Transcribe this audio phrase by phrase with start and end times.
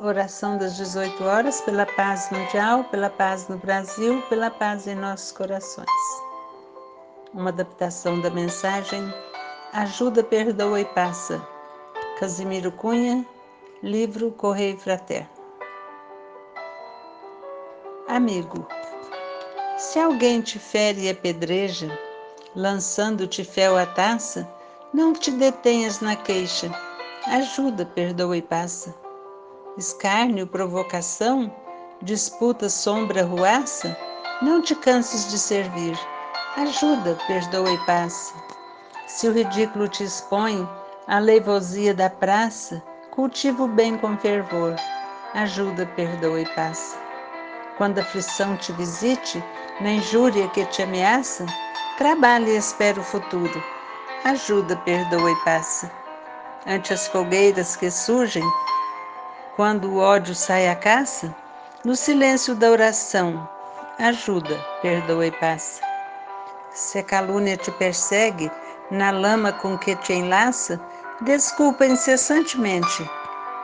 [0.00, 5.32] Oração das 18 horas pela paz mundial, pela paz no Brasil, pela paz em nossos
[5.32, 5.90] corações.
[7.34, 9.12] Uma adaptação da mensagem
[9.72, 11.44] Ajuda, Perdoa e Passa.
[12.20, 13.26] Casimiro Cunha,
[13.82, 15.28] livro Correio Fraterno.
[18.06, 18.68] Amigo,
[19.76, 21.90] se alguém te fere e apedreja,
[22.54, 24.48] lançando-te fel à taça,
[24.94, 26.70] não te detenhas na queixa.
[27.26, 29.07] Ajuda, perdoa e passa
[29.78, 31.54] escárnio, provocação,
[32.02, 33.96] disputa, sombra, ruaça,
[34.42, 35.96] não te canses de servir.
[36.56, 38.34] Ajuda, perdoa e passa.
[39.06, 40.68] Se o ridículo te expõe,
[41.06, 42.82] a leivosia da praça,
[43.12, 44.74] cultiva o bem com fervor.
[45.34, 46.98] Ajuda, perdoa e passa.
[47.76, 49.42] Quando a aflição te visite,
[49.80, 51.46] na injúria que te ameaça,
[51.96, 53.62] trabalhe e espera o futuro.
[54.24, 55.90] Ajuda, perdoa e passa.
[56.66, 58.42] Ante as fogueiras que surgem,
[59.58, 61.34] quando o ódio sai à caça,
[61.84, 63.48] no silêncio da oração,
[63.98, 65.82] ajuda, perdoa e passa.
[66.70, 68.52] Se a calúnia te persegue,
[68.88, 70.80] na lama com que te enlaça,
[71.22, 73.10] desculpa incessantemente,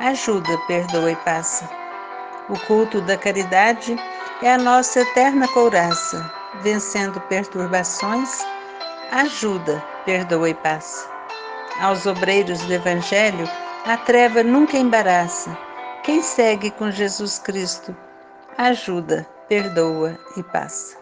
[0.00, 1.68] ajuda, perdoa e passa.
[2.48, 3.94] O culto da caridade
[4.40, 6.32] é a nossa eterna couraça,
[6.62, 8.38] vencendo perturbações,
[9.10, 11.06] ajuda, perdoa e passa.
[11.82, 13.46] Aos obreiros do Evangelho,
[13.84, 15.54] a treva nunca embaraça
[16.04, 17.96] quem segue com Jesus Cristo,
[18.58, 21.01] ajuda, perdoa e passa.